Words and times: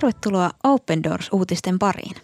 Tervetuloa 0.00 0.50
Open 0.64 1.02
Doors-uutisten 1.02 1.78
pariin. 1.78 2.16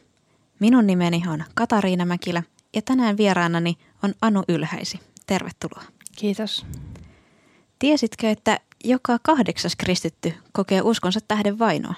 Minun 0.60 0.86
nimeni 0.86 1.22
on 1.28 1.44
Katariina 1.54 2.04
Mäkilä 2.04 2.42
ja 2.74 2.83
tänään 2.83 3.16
vieraanani 3.16 3.76
on 4.02 4.14
Anu 4.21 4.42
Ylhäisi. 4.48 5.01
Tervetuloa. 5.26 5.83
Kiitos. 6.16 6.66
Tiesitkö, 7.78 8.30
että 8.30 8.60
joka 8.84 9.19
kahdeksas 9.22 9.76
kristitty 9.76 10.33
kokee 10.52 10.83
uskonsa 10.83 11.20
tähden 11.28 11.58
vainoa? 11.58 11.94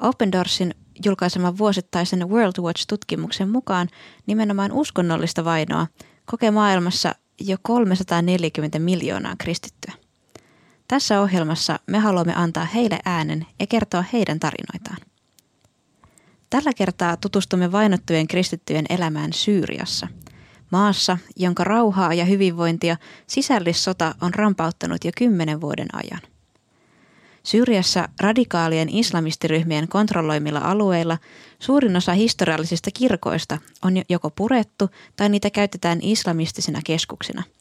Open 0.00 0.32
Doorsin 0.32 0.74
julkaiseman 1.04 1.58
vuosittaisen 1.58 2.28
World 2.28 2.62
Watch-tutkimuksen 2.62 3.48
mukaan 3.48 3.88
nimenomaan 4.26 4.72
uskonnollista 4.72 5.44
vainoa 5.44 5.86
kokee 6.26 6.50
maailmassa 6.50 7.14
jo 7.40 7.56
340 7.62 8.78
miljoonaa 8.78 9.34
kristittyä. 9.38 9.92
Tässä 10.88 11.20
ohjelmassa 11.20 11.78
me 11.86 11.98
haluamme 11.98 12.34
antaa 12.34 12.64
heille 12.64 12.98
äänen 13.04 13.46
ja 13.60 13.66
kertoa 13.66 14.04
heidän 14.12 14.40
tarinoitaan. 14.40 14.96
Tällä 16.50 16.72
kertaa 16.76 17.16
tutustumme 17.16 17.72
vainottujen 17.72 18.28
kristittyjen 18.28 18.84
elämään 18.90 19.32
Syyriassa, 19.32 20.08
maassa, 20.72 21.18
jonka 21.36 21.64
rauhaa 21.64 22.14
ja 22.14 22.24
hyvinvointia 22.24 22.96
sisällissota 23.26 24.14
on 24.20 24.34
rampauttanut 24.34 25.04
jo 25.04 25.10
kymmenen 25.18 25.60
vuoden 25.60 25.88
ajan. 25.92 26.20
Syyriassa 27.42 28.08
radikaalien 28.20 28.88
islamistiryhmien 28.88 29.88
kontrolloimilla 29.88 30.60
alueilla 30.60 31.18
suurin 31.58 31.96
osa 31.96 32.12
historiallisista 32.12 32.90
kirkoista 32.94 33.58
on 33.84 33.94
joko 34.08 34.30
purettu 34.30 34.88
tai 35.16 35.28
niitä 35.28 35.50
käytetään 35.50 35.98
islamistisina 36.02 36.80
keskuksina– 36.84 37.42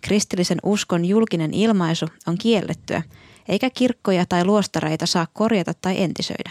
Kristillisen 0.00 0.58
uskon 0.62 1.04
julkinen 1.04 1.54
ilmaisu 1.54 2.06
on 2.26 2.38
kiellettyä, 2.38 3.02
eikä 3.48 3.70
kirkkoja 3.70 4.26
tai 4.26 4.44
luostareita 4.44 5.06
saa 5.06 5.26
korjata 5.32 5.72
tai 5.74 6.02
entisöidä. 6.02 6.50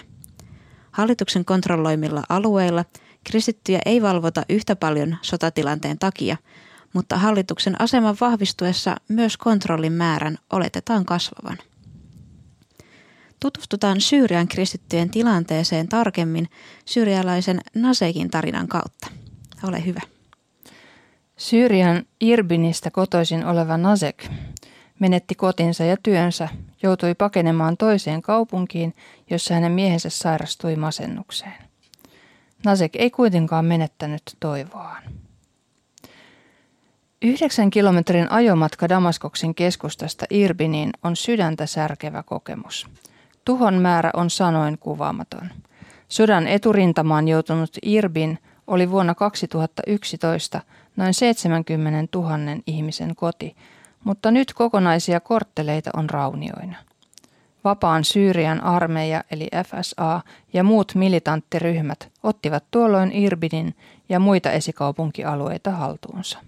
Hallituksen 0.92 1.46
kontrolloimilla 1.46 2.24
alueilla 2.30 2.86
kristittyjä 3.24 3.80
ei 3.86 4.02
valvota 4.02 4.44
yhtä 4.50 4.76
paljon 4.76 5.18
sotatilanteen 5.22 6.00
takia, 6.00 6.38
mutta 6.94 7.18
hallituksen 7.18 7.82
aseman 7.82 8.18
vahvistuessa 8.22 8.96
myös 9.08 9.38
kontrollin 9.38 9.94
määrän 9.94 10.38
oletetaan 10.54 11.06
kasvavan. 11.06 11.58
Tutustutaan 13.40 14.02
Syyrian 14.02 14.48
kristittyjen 14.48 15.10
tilanteeseen 15.10 15.88
tarkemmin 15.88 16.50
syyrialaisen 16.86 17.62
Nasekin 17.76 18.30
tarinan 18.30 18.68
kautta. 18.68 19.08
Ole 19.64 19.86
hyvä. 19.86 20.15
Syyrian 21.38 22.04
Irbinistä 22.22 22.92
kotoisin 22.92 23.46
oleva 23.46 23.78
Nazek 23.78 24.28
menetti 25.00 25.36
kotinsa 25.36 25.84
ja 25.84 25.98
työnsä, 26.04 26.50
joutui 26.84 27.16
pakenemaan 27.16 27.78
toiseen 27.78 28.22
kaupunkiin, 28.22 28.94
jossa 29.30 29.54
hänen 29.54 29.72
miehensä 29.72 30.10
sairastui 30.10 30.76
masennukseen. 30.76 31.54
Nazek 32.66 32.96
ei 32.96 33.10
kuitenkaan 33.10 33.66
menettänyt 33.66 34.22
toivoaan. 34.40 35.04
Yhdeksän 37.22 37.70
kilometrin 37.70 38.32
ajomatka 38.32 38.90
Damaskoksen 38.90 39.56
keskustasta 39.56 40.26
Irbiniin 40.30 40.90
on 41.04 41.16
sydäntä 41.16 41.66
särkevä 41.66 42.24
kokemus. 42.24 42.88
Tuhon 43.46 43.74
määrä 43.74 44.10
on 44.14 44.30
sanoin 44.30 44.78
kuvaamaton. 44.78 45.50
Sodan 46.08 46.48
eturintamaan 46.48 47.28
joutunut 47.28 47.78
Irbin 47.82 48.40
oli 48.68 48.92
vuonna 48.92 49.16
2011 49.16 50.62
noin 50.96 51.14
70 51.14 52.18
000 52.18 52.30
ihmisen 52.68 53.16
koti, 53.16 53.56
mutta 54.04 54.32
nyt 54.32 54.54
kokonaisia 54.54 55.20
kortteleita 55.20 55.90
on 55.94 56.10
raunioina. 56.10 56.78
Vapaan 57.64 58.04
Syyrian 58.04 58.64
armeija 58.64 59.24
eli 59.32 59.48
FSA 59.68 60.22
ja 60.54 60.64
muut 60.64 60.96
militanttiryhmät 60.96 62.12
ottivat 62.24 62.64
tuolloin 62.72 63.12
Irbidin 63.12 63.76
ja 64.10 64.20
muita 64.20 64.52
esikaupunkialueita 64.52 65.72
haltuunsa. 65.72 66.40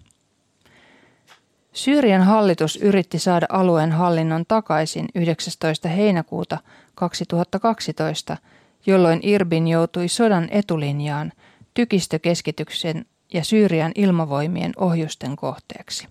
Syyrian 1.74 2.24
hallitus 2.24 2.76
yritti 2.76 3.20
saada 3.20 3.46
alueen 3.50 3.92
hallinnon 3.92 4.46
takaisin 4.48 5.06
19. 5.16 5.90
heinäkuuta 5.90 6.58
2012, 6.96 8.38
jolloin 8.86 9.20
Irbin 9.24 9.68
joutui 9.68 10.08
sodan 10.08 10.48
etulinjaan 10.52 11.32
tykistökeskityksen 11.78 13.06
ja 13.34 13.44
Syyrian 13.44 13.92
ilmavoimien 13.96 14.72
ohjusten 14.78 15.36
kohteeksi. 15.36 16.08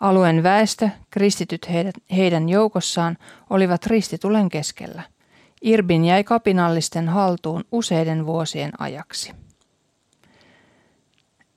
Alueen 0.00 0.42
väestö, 0.42 0.88
kristityt 1.10 1.68
heidän, 2.16 2.48
joukossaan, 2.48 3.18
olivat 3.50 3.86
ristitulen 3.86 4.48
keskellä. 4.48 5.02
Irbin 5.60 6.04
jäi 6.04 6.24
kapinallisten 6.24 7.08
haltuun 7.08 7.64
useiden 7.72 8.26
vuosien 8.26 8.72
ajaksi. 8.78 9.32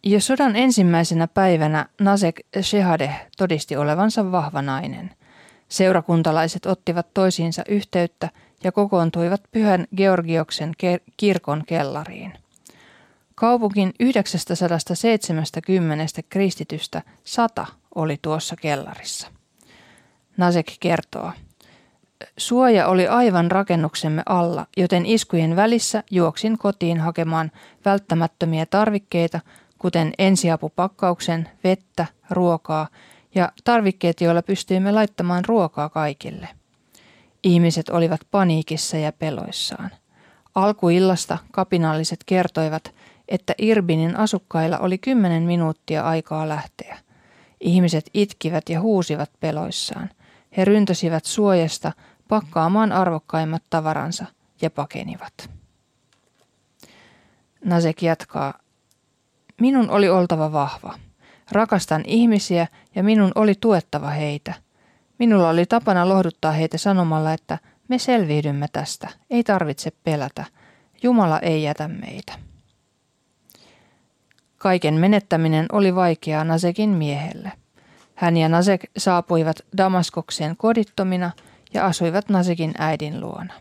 Jo 0.03 0.19
sodan 0.19 0.55
ensimmäisenä 0.55 1.27
päivänä 1.27 1.85
Nasek 2.01 2.41
Shehadeh 2.61 3.27
todisti 3.37 3.77
olevansa 3.77 4.31
vahva 4.31 4.61
nainen. 4.61 5.11
Seurakuntalaiset 5.69 6.65
ottivat 6.65 7.13
toisiinsa 7.13 7.63
yhteyttä 7.69 8.29
ja 8.63 8.71
kokoontuivat 8.71 9.41
Pyhän 9.51 9.87
Georgioksen 9.97 10.71
kirkon 11.17 11.63
kellariin– 11.65 12.33
Kaupunkin 13.35 13.93
970 13.99 16.21
kristitystä 16.29 17.01
sata 17.23 17.65
oli 17.95 18.17
tuossa 18.21 18.55
kellarissa. 18.55 19.27
Nasek 20.37 20.73
kertoo. 20.79 21.31
Suoja 22.37 22.87
oli 22.87 23.07
aivan 23.07 23.51
rakennuksemme 23.51 24.23
alla, 24.25 24.65
joten 24.77 25.05
iskujen 25.05 25.55
välissä 25.55 26.03
juoksin 26.11 26.57
kotiin 26.57 26.99
hakemaan 26.99 27.51
välttämättömiä 27.85 28.65
tarvikkeita, 28.65 29.39
kuten 29.77 30.13
ensiapupakkauksen, 30.17 31.49
vettä, 31.63 32.05
ruokaa 32.29 32.87
ja 33.35 33.51
tarvikkeet, 33.63 34.21
joilla 34.21 34.41
pystyimme 34.41 34.91
laittamaan 34.91 35.45
ruokaa 35.45 35.89
kaikille. 35.89 36.47
Ihmiset 37.43 37.89
olivat 37.89 38.21
paniikissa 38.31 38.97
ja 38.97 39.11
peloissaan. 39.11 39.89
Alkuillasta 40.55 41.37
kapinalliset 41.51 42.19
kertoivat, 42.25 42.93
että 43.27 43.53
Irbinin 43.57 44.15
asukkailla 44.15 44.77
oli 44.77 44.97
kymmenen 44.97 45.43
minuuttia 45.43 46.03
aikaa 46.03 46.49
lähteä. 46.49 46.97
Ihmiset 47.59 48.09
itkivät 48.13 48.69
ja 48.69 48.81
huusivat 48.81 49.31
peloissaan. 49.39 50.09
He 50.57 50.65
ryntäsivät 50.65 51.25
suojasta 51.25 51.91
pakkaamaan 52.27 52.91
arvokkaimmat 52.91 53.63
tavaransa 53.69 54.25
ja 54.61 54.69
pakenivat. 54.69 55.49
Nasek 57.65 58.01
jatkaa. 58.01 58.53
Minun 59.61 59.89
oli 59.89 60.09
oltava 60.09 60.51
vahva. 60.51 60.93
Rakastan 61.51 62.03
ihmisiä 62.05 62.67
ja 62.95 63.03
minun 63.03 63.31
oli 63.35 63.53
tuettava 63.59 64.09
heitä. 64.09 64.53
Minulla 65.19 65.49
oli 65.49 65.65
tapana 65.65 66.09
lohduttaa 66.09 66.51
heitä 66.51 66.77
sanomalla, 66.77 67.33
että 67.33 67.57
me 67.87 67.99
selviydymme 67.99 68.67
tästä, 68.73 69.09
ei 69.29 69.43
tarvitse 69.43 69.91
pelätä. 70.03 70.45
Jumala 71.03 71.39
ei 71.39 71.63
jätä 71.63 71.87
meitä. 71.87 72.44
Kaiken 74.65 74.93
menettäminen 74.93 75.65
oli 75.71 75.95
vaikeaa 75.95 76.43
Nasekin 76.43 76.89
miehelle. 76.89 77.51
Hän 78.15 78.37
ja 78.37 78.49
Nasek 78.49 78.81
saapuivat 78.97 79.57
Damaskokseen 79.77 80.57
kodittomina 80.57 81.31
ja 81.73 81.85
asuivat 81.85 82.29
Nasekin 82.29 82.73
äidin 82.77 83.21
luona. 83.21 83.53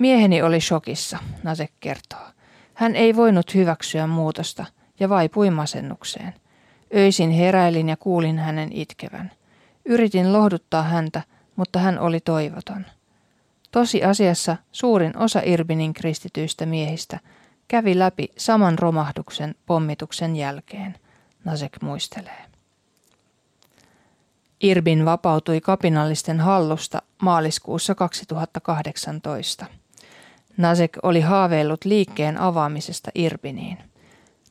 Mieheni 0.00 0.42
oli 0.42 0.60
shokissa, 0.60 1.18
Nasek 1.42 1.70
kertoo. 1.80 2.26
Hän 2.74 2.96
ei 2.96 3.16
voinut 3.16 3.54
hyväksyä 3.54 4.06
muutosta 4.06 4.66
ja 5.00 5.08
vaipui 5.08 5.50
masennukseen. 5.50 6.34
Öisin 6.96 7.30
heräilin 7.30 7.88
ja 7.88 7.96
kuulin 7.96 8.38
hänen 8.38 8.70
itkevän. 8.72 9.30
Yritin 9.84 10.32
lohduttaa 10.32 10.82
häntä, 10.82 11.22
mutta 11.56 11.78
hän 11.78 11.98
oli 11.98 12.20
toivoton. 12.20 12.86
Tosi 13.70 14.04
asiassa 14.04 14.56
suurin 14.72 15.16
osa 15.16 15.40
Irbinin 15.44 15.94
kristityistä 15.94 16.66
miehistä– 16.66 17.20
kävi 17.70 17.98
läpi 17.98 18.28
saman 18.38 18.78
romahduksen 18.78 19.54
pommituksen 19.66 20.36
jälkeen, 20.36 20.94
Nasek 21.44 21.76
muistelee. 21.82 22.44
Irbin 24.60 25.04
vapautui 25.04 25.60
kapinallisten 25.60 26.40
hallusta 26.40 27.02
maaliskuussa 27.22 27.94
2018. 27.94 29.66
Nasek 30.56 30.98
oli 31.02 31.20
haaveillut 31.20 31.84
liikkeen 31.84 32.38
avaamisesta 32.38 33.10
Irbiniin. 33.14 33.78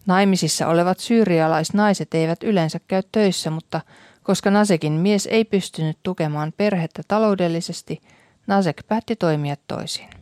Naimisissa 0.05 0.67
olevat 0.67 0.99
syyrialaisnaiset 0.99 2.13
eivät 2.13 2.43
yleensä 2.43 2.79
käy 2.87 3.01
töissä, 3.11 3.49
mutta 3.49 3.81
koska 4.23 4.51
Nasekin 4.51 4.93
mies 4.93 5.27
ei 5.31 5.45
pystynyt 5.45 5.97
tukemaan 6.03 6.53
perhettä 6.57 7.01
taloudellisesti, 7.07 8.01
Nasek 8.47 8.83
päätti 8.87 9.15
toimia 9.15 9.55
toisin. 9.67 10.18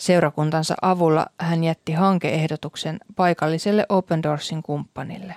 Seurakuntansa 0.00 0.74
avulla 0.82 1.26
hän 1.38 1.64
jätti 1.64 1.92
hankeehdotuksen 1.92 3.00
paikalliselle 3.16 3.86
Open 3.88 4.22
Doorsin 4.22 4.62
kumppanille. 4.62 5.34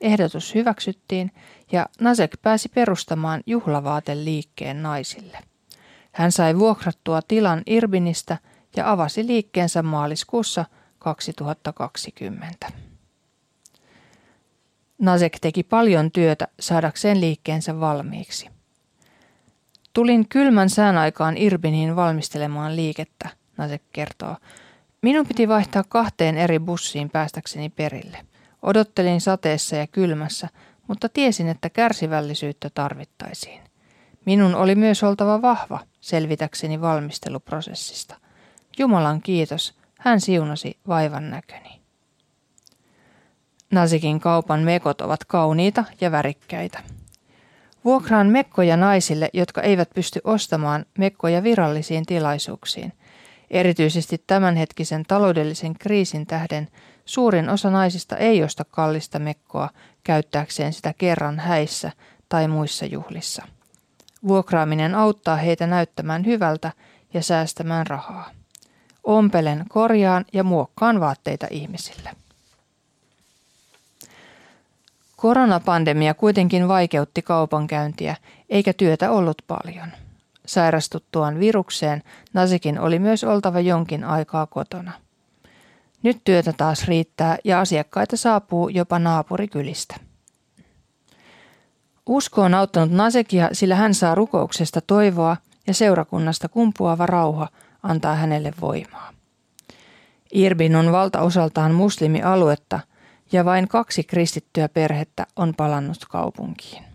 Ehdotus 0.00 0.54
hyväksyttiin 0.54 1.32
ja 1.72 1.86
Nasek 2.00 2.36
pääsi 2.42 2.68
perustamaan 2.68 3.42
juhlavaateliikkeen 3.46 4.82
naisille. 4.82 5.38
Hän 6.12 6.32
sai 6.32 6.58
vuokrattua 6.58 7.22
tilan 7.22 7.62
Irbinistä 7.66 8.38
ja 8.76 8.92
avasi 8.92 9.26
liikkeensä 9.26 9.82
maaliskuussa 9.82 10.64
2020. 10.98 12.72
Nasek 14.98 15.38
teki 15.40 15.62
paljon 15.62 16.10
työtä 16.10 16.48
saadakseen 16.60 17.20
liikkeensä 17.20 17.80
valmiiksi. 17.80 18.48
Tulin 19.92 20.28
kylmän 20.28 20.70
sään 20.70 20.96
aikaan 20.96 21.36
Irbiniin 21.36 21.96
valmistelemaan 21.96 22.76
liikettä, 22.76 23.28
Nasek 23.56 23.82
kertoo. 23.92 24.36
Minun 25.02 25.26
piti 25.26 25.48
vaihtaa 25.48 25.84
kahteen 25.88 26.36
eri 26.36 26.58
bussiin 26.58 27.10
päästäkseni 27.10 27.68
perille. 27.68 28.18
Odottelin 28.62 29.20
sateessa 29.20 29.76
ja 29.76 29.86
kylmässä, 29.86 30.48
mutta 30.88 31.08
tiesin, 31.08 31.48
että 31.48 31.70
kärsivällisyyttä 31.70 32.70
tarvittaisiin. 32.74 33.60
Minun 34.24 34.54
oli 34.54 34.74
myös 34.74 35.02
oltava 35.02 35.42
vahva 35.42 35.80
selvitäkseni 36.00 36.80
valmisteluprosessista. 36.80 38.16
Jumalan 38.78 39.22
kiitos, 39.22 39.74
hän 39.98 40.20
siunasi 40.20 40.78
vaivan 40.88 41.30
näköni. 41.30 41.80
Nasikin 43.70 44.20
kaupan 44.20 44.60
mekot 44.60 45.00
ovat 45.00 45.24
kauniita 45.24 45.84
ja 46.00 46.12
värikkäitä. 46.12 46.82
Vuokraan 47.84 48.26
mekkoja 48.26 48.76
naisille, 48.76 49.30
jotka 49.32 49.62
eivät 49.62 49.90
pysty 49.94 50.20
ostamaan 50.24 50.86
mekkoja 50.98 51.42
virallisiin 51.42 52.06
tilaisuuksiin. 52.06 52.92
Erityisesti 53.50 54.24
tämänhetkisen 54.26 55.02
taloudellisen 55.08 55.74
kriisin 55.78 56.26
tähden 56.26 56.68
suurin 57.04 57.48
osa 57.48 57.70
naisista 57.70 58.16
ei 58.16 58.42
osta 58.42 58.64
kallista 58.64 59.18
mekkoa 59.18 59.68
käyttääkseen 60.04 60.72
sitä 60.72 60.94
kerran 60.98 61.38
häissä 61.38 61.92
tai 62.28 62.48
muissa 62.48 62.86
juhlissa. 62.86 63.42
Vuokraaminen 64.28 64.94
auttaa 64.94 65.36
heitä 65.36 65.66
näyttämään 65.66 66.26
hyvältä 66.26 66.72
ja 67.14 67.22
säästämään 67.22 67.86
rahaa. 67.86 68.30
Ompelen, 69.04 69.64
korjaan 69.68 70.24
ja 70.32 70.44
muokkaan 70.44 71.00
vaatteita 71.00 71.46
ihmisille. 71.50 72.10
Koronapandemia 75.16 76.14
kuitenkin 76.14 76.68
vaikeutti 76.68 77.22
kaupankäyntiä, 77.22 78.16
eikä 78.48 78.72
työtä 78.72 79.10
ollut 79.10 79.42
paljon. 79.46 79.92
Sairastuttuaan 80.46 81.38
virukseen 81.38 82.02
Nasikin 82.32 82.80
oli 82.80 82.98
myös 82.98 83.24
oltava 83.24 83.60
jonkin 83.60 84.04
aikaa 84.04 84.46
kotona. 84.46 84.92
Nyt 86.02 86.20
työtä 86.24 86.52
taas 86.52 86.88
riittää 86.88 87.36
ja 87.44 87.60
asiakkaita 87.60 88.16
saapuu 88.16 88.68
jopa 88.68 88.98
naapurikylistä. 88.98 89.96
Usko 92.06 92.42
on 92.42 92.54
auttanut 92.54 92.90
Nasekia, 92.90 93.48
sillä 93.52 93.74
hän 93.74 93.94
saa 93.94 94.14
rukouksesta 94.14 94.80
toivoa 94.80 95.36
ja 95.66 95.74
seurakunnasta 95.74 96.48
kumpuava 96.48 97.06
rauha 97.06 97.48
antaa 97.82 98.14
hänelle 98.14 98.52
voimaa. 98.60 99.12
Irbin 100.32 100.76
on 100.76 100.92
valtaosaltaan 100.92 101.74
muslimialuetta– 101.74 102.80
ja 103.32 103.44
vain 103.44 103.68
kaksi 103.68 104.04
kristittyä 104.04 104.68
perhettä 104.68 105.26
on 105.36 105.54
palannut 105.56 106.04
kaupunkiin. 106.10 106.85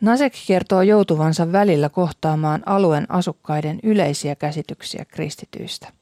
Nasek 0.00 0.32
kertoo 0.46 0.82
joutuvansa 0.82 1.52
välillä 1.52 1.88
kohtaamaan 1.88 2.62
alueen 2.66 3.10
asukkaiden 3.10 3.80
yleisiä 3.82 4.34
käsityksiä 4.34 5.04
kristityistä. 5.04 5.92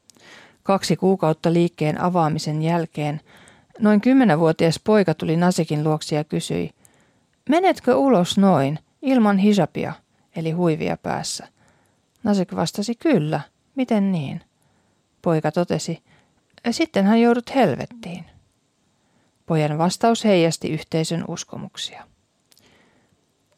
Kaksi 0.63 0.95
kuukautta 0.95 1.53
liikkeen 1.53 2.01
avaamisen 2.01 2.61
jälkeen 2.61 3.21
noin 3.79 4.01
kymmenenvuotias 4.01 4.79
poika 4.83 5.13
tuli 5.13 5.37
Nasekin 5.37 5.83
luoksi 5.83 6.15
ja 6.15 6.23
kysyi, 6.23 6.71
menetkö 7.49 7.95
ulos 7.95 8.37
noin, 8.37 8.79
ilman 9.01 9.37
hisapia, 9.37 9.93
eli 10.35 10.51
huivia 10.51 10.97
päässä? 10.97 11.47
Nasek 12.23 12.55
vastasi, 12.55 12.95
kyllä, 12.95 13.41
miten 13.75 14.11
niin? 14.11 14.41
Poika 15.21 15.51
totesi, 15.51 16.03
sitten 16.71 17.05
hän 17.05 17.21
joudut 17.21 17.55
helvettiin. 17.55 18.25
Pojan 19.45 19.77
vastaus 19.77 20.23
heijasti 20.23 20.69
yhteisön 20.69 21.25
uskomuksia. 21.27 22.03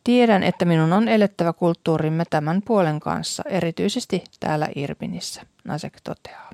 Tiedän, 0.04 0.44
että 0.44 0.66
minun 0.66 0.94
on 0.94 1.08
elettävä 1.08 1.54
kulttuurimme 1.54 2.24
tämän 2.30 2.62
puolen 2.66 3.00
kanssa, 3.00 3.44
erityisesti 3.50 4.24
täällä 4.40 4.68
Irbinissä, 4.76 5.42
Nasek 5.64 6.02
toteaa. 6.04 6.50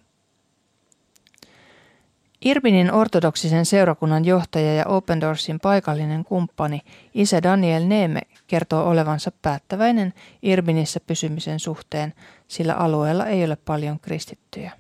Irbinin 2.41 2.94
ortodoksisen 2.94 3.65
seurakunnan 3.65 4.25
johtaja 4.25 4.73
ja 4.73 4.85
Open 4.85 5.21
Doorsin 5.21 5.59
paikallinen 5.59 6.23
kumppani 6.23 6.81
isä 7.13 7.44
Daniel 7.44 7.83
Neeme 7.83 8.21
kertoo 8.47 8.89
olevansa 8.89 9.31
päättäväinen 9.41 10.13
Irbinissä 10.41 10.99
pysymisen 10.99 11.59
suhteen, 11.59 12.13
sillä 12.47 12.73
alueella 12.73 13.25
ei 13.25 13.45
ole 13.45 13.55
paljon 13.55 13.99
kristittyjä. 13.99 14.71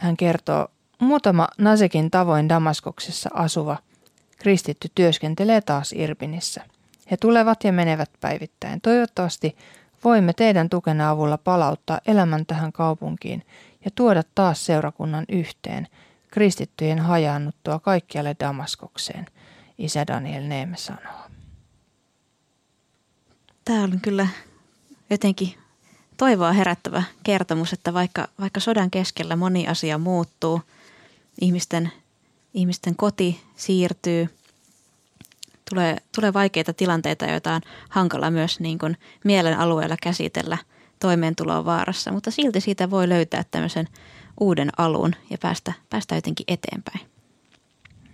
Hän 0.00 0.16
kertoo, 0.16 0.68
muutama 0.98 1.48
Nasekin 1.58 2.10
tavoin 2.10 2.48
Damaskoksessa 2.48 3.30
asuva 3.34 3.76
kristitty 4.38 4.88
työskentelee 4.94 5.60
taas 5.60 5.92
Irbinissä. 5.92 6.62
He 7.10 7.16
tulevat 7.16 7.64
ja 7.64 7.72
menevät 7.72 8.10
päivittäin. 8.20 8.80
Toivottavasti 8.80 9.56
voimme 10.04 10.32
teidän 10.32 10.70
tukena 10.70 11.10
avulla 11.10 11.38
palauttaa 11.38 12.00
elämän 12.06 12.46
tähän 12.46 12.72
kaupunkiin 12.72 13.42
ja 13.84 13.90
tuoda 13.94 14.22
taas 14.34 14.66
seurakunnan 14.66 15.24
yhteen, 15.28 15.88
kristittyjen 16.30 16.98
hajaannuttua 16.98 17.78
kaikkialle 17.78 18.36
Damaskokseen, 18.40 19.26
isä 19.78 20.06
Daniel 20.06 20.44
Neeme 20.44 20.76
sanoo. 20.76 21.20
Tämä 23.64 23.82
on 23.82 24.00
kyllä 24.02 24.28
jotenkin 25.10 25.54
toivoa 26.16 26.52
herättävä 26.52 27.02
kertomus, 27.22 27.72
että 27.72 27.94
vaikka, 27.94 28.28
vaikka 28.40 28.60
sodan 28.60 28.90
keskellä 28.90 29.36
moni 29.36 29.68
asia 29.68 29.98
muuttuu, 29.98 30.60
ihmisten, 31.40 31.92
ihmisten 32.54 32.96
koti 32.96 33.40
siirtyy, 33.56 34.35
tulee, 35.70 35.96
tulee 36.14 36.32
vaikeita 36.32 36.72
tilanteita, 36.72 37.26
joita 37.26 37.54
on 37.54 37.60
hankala 37.88 38.30
myös 38.30 38.60
niin 38.60 38.78
kuin 38.78 38.96
mielen 39.24 39.58
alueella 39.58 39.96
käsitellä 40.02 40.58
toimeentuloa 41.00 41.64
vaarassa, 41.64 42.12
mutta 42.12 42.30
silti 42.30 42.60
siitä 42.60 42.90
voi 42.90 43.08
löytää 43.08 43.44
tämmöisen 43.50 43.88
uuden 44.40 44.70
alun 44.78 45.14
ja 45.30 45.38
päästä, 45.42 45.72
päästä 45.90 46.14
jotenkin 46.14 46.44
eteenpäin. 46.48 47.00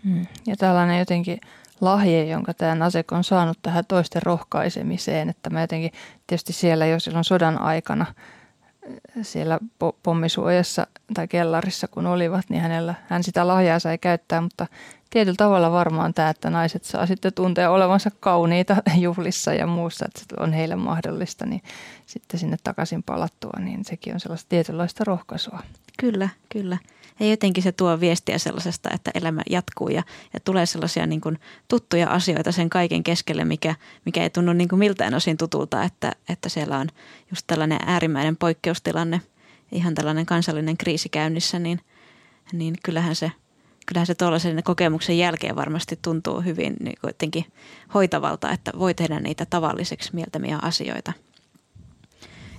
Hmm. 0.05 0.27
Ja 0.47 0.57
tällainen 0.57 0.99
jotenkin 0.99 1.41
lahje, 1.81 2.25
jonka 2.25 2.55
tämä 2.55 2.75
Nasek 2.75 3.12
on 3.12 3.25
saanut 3.25 3.59
tähän 3.62 3.85
toisten 3.88 4.23
rohkaisemiseen. 4.23 5.29
Että 5.29 5.50
mä 5.50 5.61
jotenkin 5.61 5.93
tietysti 6.27 6.53
siellä 6.53 6.87
jo 6.87 7.00
silloin 7.00 7.25
sodan 7.25 7.61
aikana 7.61 8.07
siellä 9.23 9.59
pommisuojassa 10.03 10.87
tai 11.15 11.29
kellarissa 11.29 11.89
kun 11.89 12.07
olivat, 12.07 12.45
niin 12.49 12.62
hänellä, 12.62 12.95
hän 13.09 13.23
sitä 13.23 13.49
lahjaa 13.49 13.79
sai 13.79 13.99
käyttää, 13.99 14.41
mutta 14.41 14.67
tietyllä 15.11 15.37
tavalla 15.37 15.73
varmaan 15.73 16.15
tämä, 16.15 16.31
että 16.31 16.51
naiset 16.51 16.85
saa 16.85 17.07
sitten 17.07 17.33
tuntea 17.33 17.71
olevansa 17.71 18.11
kauniita 18.21 18.77
juhlissa 19.01 19.55
ja 19.55 19.67
muussa, 19.67 20.07
että 20.07 20.21
se 20.21 20.27
on 20.41 20.53
heille 20.53 20.77
mahdollista, 20.77 21.47
niin 21.47 21.62
sitten 22.07 22.41
sinne 22.41 22.57
takaisin 22.65 23.03
palattua, 23.03 23.59
niin 23.59 23.85
sekin 23.85 24.15
on 24.15 24.21
sellaista 24.21 24.49
tietynlaista 24.49 25.05
rohkaisua. 25.05 25.62
Kyllä, 25.99 26.29
kyllä. 26.49 26.79
Ja 27.21 27.26
jotenkin 27.26 27.62
se 27.62 27.73
tuo 27.73 28.00
viestiä 28.00 28.38
sellaisesta, 28.38 28.90
että 28.95 29.11
elämä 29.14 29.42
jatkuu 29.50 29.88
ja, 29.88 30.02
ja 30.35 30.40
tulee 30.40 30.66
sellaisia 30.66 31.07
niin 31.07 31.21
kuin 31.21 31.38
tuttuja 31.69 32.09
asioita 32.11 32.52
sen 32.52 32.71
kaiken 32.71 33.02
keskelle, 33.02 33.45
mikä, 33.45 33.75
mikä 34.04 34.23
ei 34.23 34.31
tunnu 34.31 34.52
niin 34.52 34.69
kuin 34.69 34.78
miltään 34.78 35.14
osin 35.14 35.37
tutulta, 35.37 35.83
että, 35.83 36.12
että 36.28 36.49
siellä 36.49 36.78
on 36.78 36.88
just 37.31 37.47
tällainen 37.47 37.78
äärimmäinen 37.87 38.37
poikkeustilanne, 38.37 39.21
ihan 39.73 39.95
tällainen 39.95 40.26
kansallinen 40.26 40.76
kriisi 40.76 41.09
käynnissä, 41.09 41.59
niin, 41.59 41.81
niin 42.52 42.75
kyllähän 42.85 43.16
se, 43.16 43.33
kyllähän 43.87 44.07
se 44.07 44.14
tuollaisen 44.14 44.62
kokemuksen 44.62 45.19
jälkeen 45.19 45.57
varmasti 45.57 45.99
tuntuu 46.02 46.40
hyvin 46.40 46.76
niin 46.81 47.47
hoitavalta, 47.95 48.50
että 48.50 48.73
voi 48.78 48.95
tehdä 48.95 49.21
niitä 49.21 49.47
tavalliseksi 49.47 50.11
mieltämiä 50.14 50.59
asioita. 50.62 51.12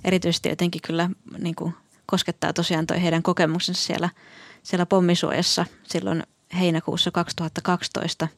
Erityisesti 0.04 0.48
jotenkin 0.48 0.80
kyllä 0.86 1.10
niin 1.38 1.54
kuin 1.54 1.74
koskettaa 2.06 2.52
tosiaan 2.52 2.86
toi 2.86 3.02
heidän 3.02 3.22
kokemuksensa 3.22 3.82
siellä, 3.82 4.08
siellä 4.62 4.86
pommisuojassa 4.86 5.66
silloin 5.84 6.22
heinäkuussa 6.58 7.10
2012, 7.10 8.28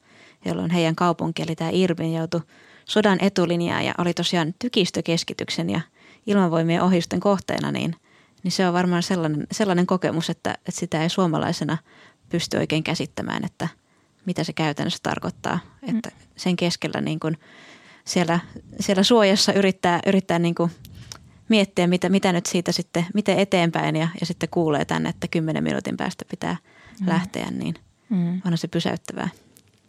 jolloin 0.45 0.71
heidän 0.71 0.97
kaupunki 0.97 1.43
eli 1.43 1.57
tämä 1.57 1.71
Irvin 1.73 2.15
joutui 2.15 2.41
sodan 2.85 3.19
etulinjaan 3.21 3.85
ja 3.85 3.95
oli 3.99 4.15
tosiaan 4.15 4.55
tykistökeskityksen 4.59 5.71
ja 5.71 5.81
ilmavoimien 6.27 6.83
ohjusten 6.83 7.21
kohteena, 7.21 7.73
niin, 7.73 7.97
niin 8.43 8.53
se 8.53 8.69
on 8.69 8.75
varmaan 8.75 9.03
sellainen, 9.03 9.47
sellainen 9.53 9.87
kokemus, 9.87 10.31
että, 10.31 10.51
että 10.51 10.81
sitä 10.81 11.03
ei 11.03 11.09
suomalaisena 11.09 11.79
pysty 12.29 12.57
oikein 12.57 12.85
käsittämään, 12.85 13.45
että 13.45 13.69
mitä 14.27 14.45
se 14.45 14.53
käytännössä 14.53 14.99
tarkoittaa. 15.03 15.59
Mm. 15.83 15.97
Että 15.97 16.11
sen 16.37 16.57
keskellä 16.57 17.01
niin 17.01 17.21
kuin 17.21 17.39
siellä, 18.05 18.41
siellä 18.81 19.03
suojassa 19.03 19.53
yrittää, 19.53 20.01
yrittää 20.07 20.39
niin 20.39 20.55
kuin 20.55 20.71
miettiä, 21.49 21.87
mitä, 21.87 22.09
mitä 22.09 22.33
nyt 22.33 22.47
siitä 22.47 22.73
sitten, 22.73 23.07
miten 23.15 23.39
eteenpäin 23.39 23.97
ja, 23.97 24.09
ja 24.21 24.27
sitten 24.27 24.49
kuulee 24.49 24.85
tänne, 24.85 25.09
että 25.09 25.29
kymmenen 25.29 25.65
minuutin 25.65 25.97
päästä 25.97 26.25
pitää 26.31 26.57
mm. 27.01 27.09
lähteä, 27.09 27.51
niin 27.51 27.75
mm. 28.09 28.35
onhan 28.35 28.59
se 28.59 28.69
pysäyttävää. 28.69 29.29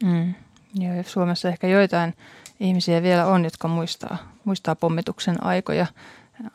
Mm. 0.04 0.34
Joo, 0.76 1.04
Suomessa 1.04 1.50
ehkä 1.50 1.68
joitain 1.68 2.14
ihmisiä 2.60 3.02
vielä 3.04 3.26
on, 3.26 3.44
jotka 3.44 3.68
muistaa, 3.68 4.18
muistaa 4.44 4.76
pommituksen 4.76 5.44
aikoja, 5.44 5.86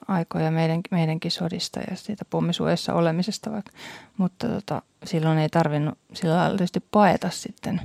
aikoja 0.09 0.51
meidän, 0.51 0.81
meidänkin 0.91 1.31
sodista 1.31 1.81
ja 1.91 1.97
siitä 1.97 2.25
pommisuojassa 2.25 2.95
olemisesta, 2.95 3.53
vaikka, 3.53 3.73
mutta 4.17 4.49
tota, 4.49 4.83
silloin 5.05 5.39
ei 5.39 5.49
tarvinnut 5.49 5.99
sillä 6.15 6.37
lailla 6.37 6.57
tietysti 6.57 6.81
paeta 6.91 7.31
sitten, 7.31 7.81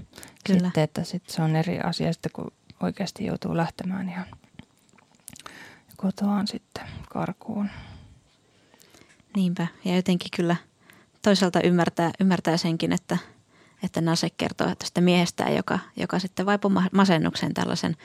Kyllä. 0.47 0.59
sitten 0.59 0.83
että 0.83 1.03
sit 1.03 1.23
se 1.27 1.41
on 1.41 1.55
eri 1.55 1.79
asia 1.79 2.13
sitten, 2.13 2.31
kun 2.31 2.51
oikeasti 2.83 3.25
joutuu 3.25 3.57
lähtemään 3.57 4.09
ihan 4.09 4.25
kotoaan 5.97 6.47
sitten 6.47 6.87
karkuun. 7.09 7.69
Niinpä, 9.35 9.67
ja 9.85 9.95
jotenkin 9.95 10.31
kyllä 10.35 10.55
toisaalta 11.21 11.61
ymmärtää, 11.61 12.11
ymmärtää 12.19 12.57
senkin, 12.57 12.91
että, 12.91 13.17
että 13.83 14.01
Nase 14.01 14.29
kertoo 14.29 14.75
tästä 14.75 15.01
miehestään, 15.01 15.55
joka, 15.55 15.79
joka 15.95 16.19
sitten 16.19 16.45
vaipui 16.45 16.71
masennukseen 16.93 17.53
tällaisen 17.53 17.95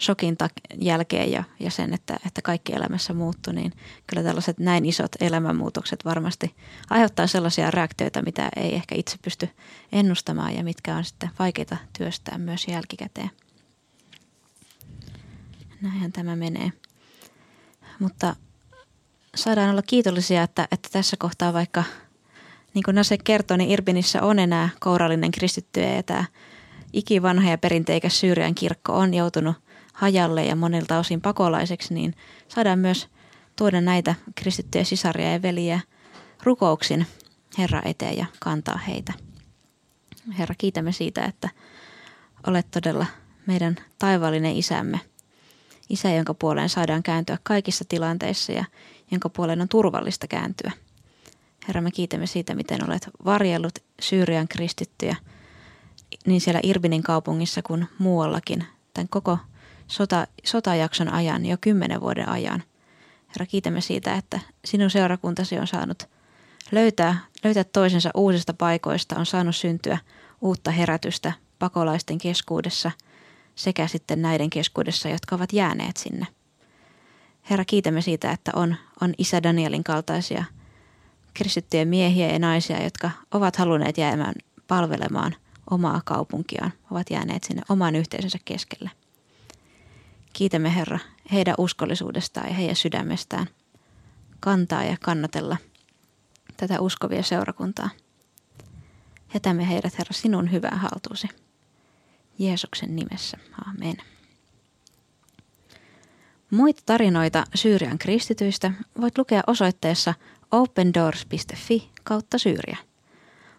shokin 0.00 0.36
jälkeen 0.80 1.32
ja, 1.32 1.44
ja 1.60 1.70
sen, 1.70 1.94
että, 1.94 2.16
että 2.26 2.42
kaikki 2.42 2.72
elämässä 2.72 3.12
muuttui, 3.12 3.54
niin 3.54 3.72
kyllä 4.06 4.22
tällaiset 4.22 4.58
näin 4.58 4.84
isot 4.84 5.12
elämänmuutokset 5.20 6.04
varmasti 6.04 6.54
aiheuttaa 6.90 7.26
sellaisia 7.26 7.70
reaktioita, 7.70 8.22
mitä 8.22 8.48
ei 8.56 8.74
ehkä 8.74 8.94
itse 8.94 9.16
pysty 9.22 9.48
ennustamaan 9.92 10.54
ja 10.54 10.64
mitkä 10.64 10.96
on 10.96 11.04
sitten 11.04 11.30
vaikeita 11.38 11.76
työstää 11.98 12.38
myös 12.38 12.68
jälkikäteen. 12.68 13.30
Näinhän 15.82 16.12
tämä 16.12 16.36
menee. 16.36 16.72
Mutta 18.00 18.36
saadaan 19.34 19.70
olla 19.70 19.82
kiitollisia, 19.82 20.42
että, 20.42 20.68
että 20.72 20.88
tässä 20.92 21.16
kohtaa 21.16 21.52
vaikka, 21.52 21.84
niin 22.74 22.82
kuin 22.82 22.94
Nase 22.94 23.18
kertoi, 23.18 23.58
niin 23.58 23.70
Irbinissä 23.70 24.22
on 24.22 24.38
enää 24.38 24.68
kourallinen 24.80 25.30
kristittyjä 25.30 25.94
ja 25.94 26.02
tämä 26.02 26.24
ikivanha 26.92 27.50
ja 27.50 27.58
perinteikäs 27.58 28.20
Syyrian 28.20 28.54
kirkko 28.54 28.96
on 28.96 29.14
joutunut 29.14 29.56
hajalle 29.92 30.44
ja 30.44 30.56
monilta 30.56 30.98
osin 30.98 31.20
pakolaiseksi, 31.20 31.94
niin 31.94 32.14
saadaan 32.48 32.78
myös 32.78 33.08
tuoda 33.56 33.80
näitä 33.80 34.14
kristittyjä 34.34 34.84
sisaria 34.84 35.32
ja 35.32 35.42
veliä 35.42 35.80
rukouksin 36.42 37.06
Herra 37.58 37.82
eteen 37.84 38.16
ja 38.16 38.26
kantaa 38.38 38.76
heitä. 38.76 39.12
Herra, 40.38 40.54
kiitämme 40.58 40.92
siitä, 40.92 41.24
että 41.24 41.48
olet 42.46 42.70
todella 42.70 43.06
meidän 43.46 43.76
taivaallinen 43.98 44.56
isämme. 44.56 45.00
Isä, 45.90 46.10
jonka 46.10 46.34
puoleen 46.34 46.68
saadaan 46.68 47.02
kääntyä 47.02 47.38
kaikissa 47.42 47.84
tilanteissa 47.88 48.52
ja 48.52 48.64
jonka 49.10 49.28
puoleen 49.28 49.60
on 49.60 49.68
turvallista 49.68 50.26
kääntyä. 50.26 50.72
Herra, 51.68 51.80
me 51.80 51.90
kiitämme 51.90 52.26
siitä, 52.26 52.54
miten 52.54 52.90
olet 52.90 53.10
varjellut 53.24 53.78
Syyrian 54.00 54.48
kristittyjä 54.48 55.16
niin 56.26 56.40
siellä 56.40 56.60
Irbinin 56.62 57.02
kaupungissa 57.02 57.62
kuin 57.62 57.88
muuallakin 57.98 58.64
tämän 58.94 59.08
koko 59.08 59.38
sota, 59.86 60.26
sotajakson 60.44 61.12
ajan, 61.12 61.46
jo 61.46 61.56
kymmenen 61.60 62.00
vuoden 62.00 62.28
ajan. 62.28 62.62
Herra, 63.28 63.46
kiitämme 63.46 63.80
siitä, 63.80 64.14
että 64.14 64.40
sinun 64.64 64.90
seurakuntasi 64.90 65.58
on 65.58 65.66
saanut 65.66 66.08
löytää, 66.72 67.18
löytää 67.44 67.64
toisensa 67.64 68.10
uusista 68.14 68.54
paikoista, 68.54 69.16
on 69.16 69.26
saanut 69.26 69.56
syntyä 69.56 69.98
uutta 70.40 70.70
herätystä 70.70 71.32
pakolaisten 71.58 72.18
keskuudessa 72.18 72.90
sekä 73.62 73.86
sitten 73.86 74.22
näiden 74.22 74.50
keskuudessa, 74.50 75.08
jotka 75.08 75.36
ovat 75.36 75.52
jääneet 75.52 75.96
sinne– 75.96 76.26
Herra, 77.50 77.64
kiitämme 77.64 78.02
siitä, 78.02 78.30
että 78.30 78.52
on, 78.54 78.76
on 79.00 79.14
isä 79.18 79.42
Danielin 79.42 79.84
kaltaisia 79.84 80.44
kristittyjä 81.34 81.84
miehiä 81.84 82.32
ja 82.32 82.38
naisia, 82.38 82.82
jotka 82.82 83.10
ovat 83.30 83.56
halunneet 83.56 83.98
jäämään 83.98 84.34
palvelemaan 84.68 85.36
omaa 85.70 86.00
kaupunkiaan, 86.04 86.72
ovat 86.90 87.10
jääneet 87.10 87.44
sinne 87.44 87.62
oman 87.68 87.96
yhteisönsä 87.96 88.38
keskelle. 88.44 88.90
Kiitämme 90.32 90.74
Herra 90.74 90.98
heidän 91.32 91.54
uskollisuudestaan 91.58 92.48
ja 92.48 92.54
heidän 92.54 92.76
sydämestään 92.76 93.46
kantaa 94.40 94.84
ja 94.84 94.96
kannatella 95.00 95.56
tätä 96.56 96.80
uskovia 96.80 97.22
seurakuntaa. 97.22 97.90
Jätämme 99.34 99.68
heidät 99.68 99.98
Herra 99.98 100.12
sinun 100.12 100.52
hyvään 100.52 100.78
haltuusi. 100.78 101.28
Jeesuksen 102.40 102.96
nimessä. 102.96 103.38
Amen. 103.68 103.96
Muita 106.50 106.82
tarinoita 106.86 107.44
Syyrian 107.54 107.98
kristityistä 107.98 108.72
voit 109.00 109.18
lukea 109.18 109.42
osoitteessa 109.46 110.14
opendoors.fi 110.50 111.90
kautta 112.04 112.38
Syyria. 112.38 112.76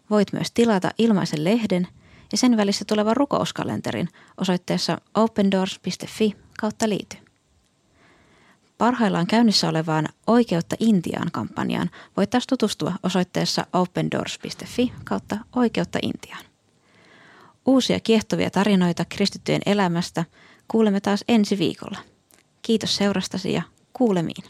Voit 0.09 0.33
myös 0.33 0.51
tilata 0.51 0.91
ilmaisen 0.97 1.43
lehden 1.43 1.87
ja 2.31 2.37
sen 2.37 2.57
välissä 2.57 2.85
tulevan 2.85 3.17
rukouskalenterin 3.17 4.09
osoitteessa 4.37 5.01
opendoors.fi 5.13 6.35
kautta 6.59 6.89
liity. 6.89 7.17
Parhaillaan 8.77 9.27
käynnissä 9.27 9.69
olevaan 9.69 10.07
Oikeutta 10.27 10.75
Intiaan 10.79 11.31
kampanjaan 11.31 11.89
voit 12.17 12.29
taas 12.29 12.47
tutustua 12.47 12.93
osoitteessa 13.03 13.65
opendoors.fi 13.73 14.93
kautta 15.03 15.37
Oikeutta 15.55 15.99
Intiaan. 16.01 16.50
Uusia 17.65 17.99
kiehtovia 17.99 18.49
tarinoita 18.49 19.05
kristittyjen 19.09 19.61
elämästä 19.65 20.25
kuulemme 20.67 21.01
taas 21.01 21.23
ensi 21.27 21.57
viikolla– 21.59 21.97
Kiitos 22.61 22.95
seurastasi 22.95 23.53
ja 23.53 23.61
kuulemiin. 23.93 24.43